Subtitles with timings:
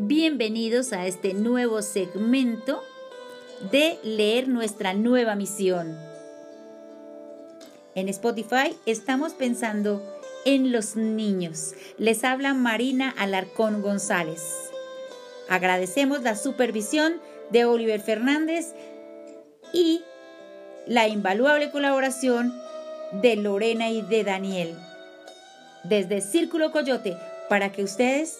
[0.00, 2.84] Bienvenidos a este nuevo segmento
[3.72, 5.98] de leer nuestra nueva misión.
[7.96, 10.00] En Spotify estamos pensando
[10.44, 11.74] en los niños.
[11.96, 14.70] Les habla Marina Alarcón González.
[15.48, 17.14] Agradecemos la supervisión
[17.50, 18.74] de Oliver Fernández
[19.72, 20.02] y
[20.86, 22.54] la invaluable colaboración
[23.20, 24.76] de Lorena y de Daniel.
[25.82, 27.16] Desde Círculo Coyote,
[27.48, 28.38] para que ustedes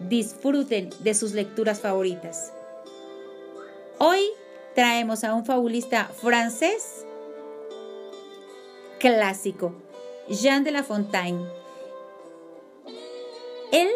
[0.00, 2.52] disfruten de sus lecturas favoritas.
[3.98, 4.20] Hoy
[4.74, 7.04] traemos a un fabulista francés
[8.98, 9.74] clásico,
[10.28, 11.46] Jean de La Fontaine.
[13.72, 13.88] Él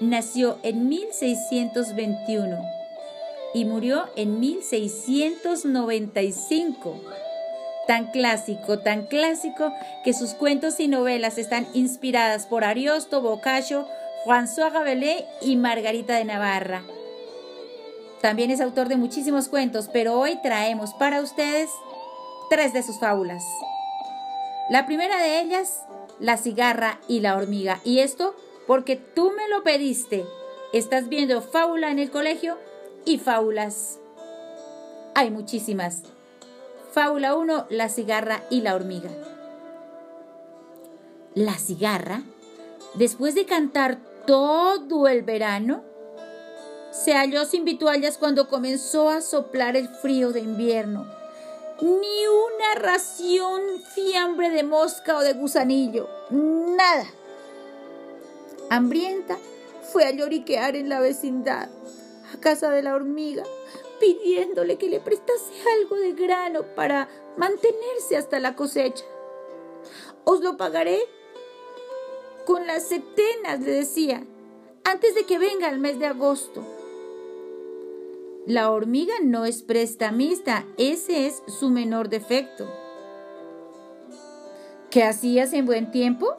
[0.00, 2.58] nació en 1621
[3.54, 7.00] y murió en 1695.
[7.86, 9.72] Tan clásico, tan clásico
[10.04, 13.86] que sus cuentos y novelas están inspiradas por Ariosto, Boccaccio,
[14.24, 16.82] François Rabelais y Margarita de Navarra.
[18.22, 21.68] También es autor de muchísimos cuentos, pero hoy traemos para ustedes
[22.48, 23.44] tres de sus fábulas.
[24.70, 25.82] La primera de ellas,
[26.20, 27.80] La cigarra y la hormiga.
[27.84, 28.34] Y esto
[28.66, 30.24] porque tú me lo pediste.
[30.72, 32.56] Estás viendo fábula en el colegio
[33.04, 33.98] y fábulas.
[35.14, 36.02] Hay muchísimas.
[36.92, 39.10] Fábula 1, La cigarra y la hormiga.
[41.34, 42.22] La cigarra,
[42.94, 45.84] después de cantar todo el verano,
[46.90, 51.06] se halló sin vituallas cuando comenzó a soplar el frío de invierno.
[51.80, 53.60] Ni una ración,
[53.94, 57.06] fiambre de mosca o de gusanillo, nada.
[58.70, 59.38] Hambrienta,
[59.92, 61.68] fue a lloriquear en la vecindad,
[62.32, 63.42] a casa de la hormiga,
[64.00, 69.04] pidiéndole que le prestase algo de grano para mantenerse hasta la cosecha.
[70.24, 71.00] Os lo pagaré
[72.46, 74.26] con las setenas, le decía,
[74.84, 76.64] antes de que venga el mes de agosto.
[78.46, 82.68] La hormiga no es prestamista, ese es su menor defecto.
[84.90, 86.34] ¿Qué hacías en buen tiempo?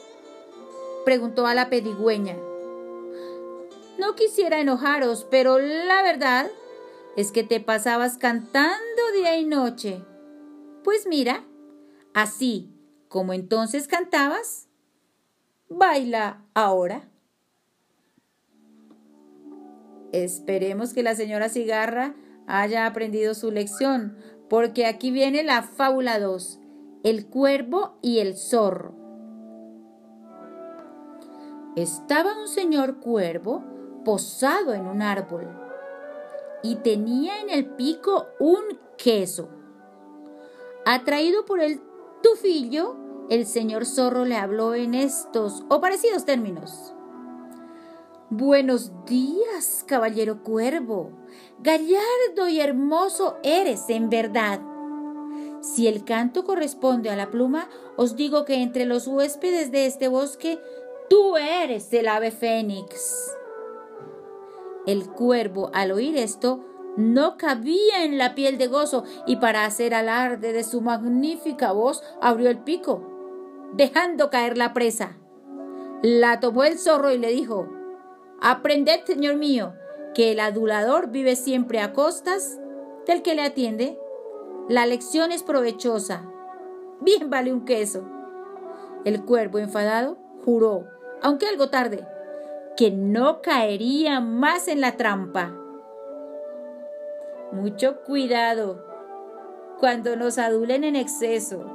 [1.04, 2.36] preguntó a la pedigüeña.
[3.98, 6.52] No quisiera enojaros, pero la verdad
[7.16, 10.04] es que te pasabas cantando día y noche.
[10.84, 11.44] Pues mira,
[12.14, 12.70] así
[13.08, 14.68] como entonces cantabas,
[15.70, 17.10] baila ahora.
[20.12, 22.16] Esperemos que la señora Cigarra
[22.48, 24.18] haya aprendido su lección,
[24.50, 26.60] porque aquí viene la fábula 2,
[27.04, 28.94] el cuervo y el zorro.
[31.76, 33.64] Estaba un señor cuervo
[34.06, 35.50] posado en un árbol
[36.64, 39.50] y tenía en el pico un queso.
[40.86, 41.82] Atraído por el
[42.24, 42.96] tufillo,
[43.30, 46.94] el señor zorro le habló en estos o parecidos términos.
[48.30, 51.12] Buenos días, caballero cuervo.
[51.60, 54.60] Gallardo y hermoso eres, en verdad.
[55.62, 60.08] Si el canto corresponde a la pluma, os digo que entre los huéspedes de este
[60.08, 60.60] bosque,
[61.10, 63.32] tú eres el ave fénix.
[64.86, 66.64] El cuervo, al oír esto,
[66.98, 72.04] no cabía en la piel de gozo y para hacer alarde de su magnífica voz,
[72.22, 73.15] abrió el pico,
[73.74, 75.18] dejando caer la presa.
[76.02, 77.68] La tomó el zorro y le dijo,
[78.42, 79.74] Aprended, Señor mío,
[80.14, 82.60] que el adulador vive siempre a costas
[83.08, 84.00] del que le atiende.
[84.70, 86.24] La lección es provechosa.
[87.02, 88.08] Bien vale un queso.
[89.04, 90.86] El cuervo enfadado juró,
[91.22, 92.08] aunque algo tarde,
[92.78, 95.54] que no caería más en la trampa.
[97.52, 98.86] Mucho cuidado
[99.80, 101.75] cuando nos adulen en exceso.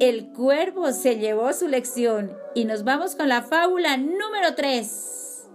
[0.00, 5.48] El cuervo se llevó su lección y nos vamos con la fábula número 3.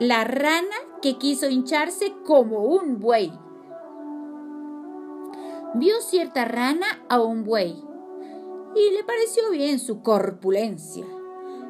[0.00, 3.32] La rana que quiso hincharse como un buey.
[5.74, 7.82] Vio cierta rana a un buey
[8.76, 11.06] y le pareció bien su corpulencia.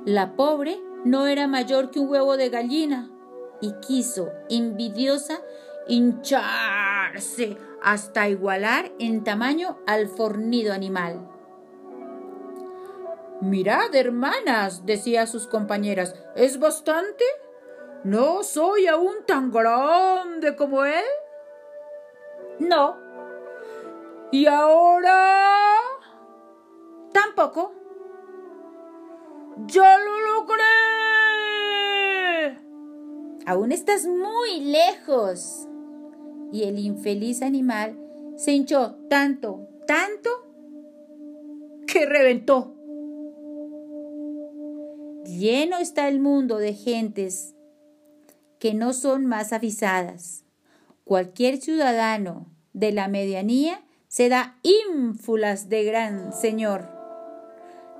[0.04, 3.08] La pobre no era mayor que un huevo de gallina
[3.60, 5.38] y quiso, envidiosa,
[5.88, 11.28] hincharse hasta igualar en tamaño al fornido animal.
[13.40, 17.24] Mirad, hermanas, decía a sus compañeras, ¿es bastante?
[18.04, 21.04] ¿No soy aún tan grande como él?
[22.60, 22.96] No.
[24.30, 25.68] ¿Y ahora?
[27.12, 27.72] Tampoco.
[29.66, 30.62] ¡Ya lo logré!
[33.44, 35.68] Aún estás muy lejos
[36.52, 37.98] y el infeliz animal
[38.36, 40.30] se hinchó tanto, tanto,
[41.86, 42.74] que reventó.
[45.24, 47.54] Lleno está el mundo de gentes
[48.58, 50.44] que no son más avisadas.
[51.04, 56.82] Cualquier ciudadano de la medianía se da ínfulas de gran señor.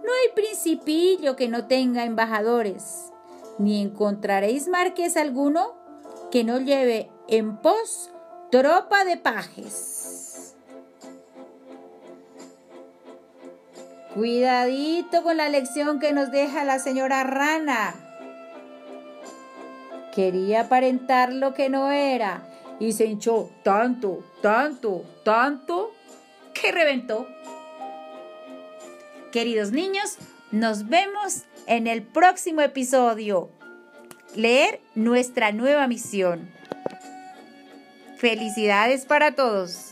[0.04, 3.12] No hay principillo que no tenga embajadores,
[3.58, 5.74] ni encontraréis marqués alguno
[6.30, 8.10] que no lleve en pos
[8.52, 10.54] tropa de pajes.
[14.12, 17.94] Cuidadito con la lección que nos deja la señora Rana.
[20.14, 22.46] Quería aparentar lo que no era
[22.78, 25.94] y se hinchó tanto, tanto, tanto
[26.52, 27.26] que reventó.
[29.32, 30.18] Queridos niños,
[30.50, 33.48] nos vemos en el próximo episodio.
[34.36, 36.50] Leer nuestra nueva misión.
[38.22, 39.91] Felicidades para todos.